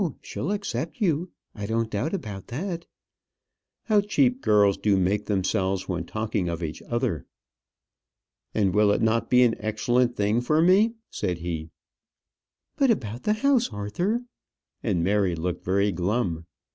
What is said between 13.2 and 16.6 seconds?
the house, Arthur!" And Mary looked very glum.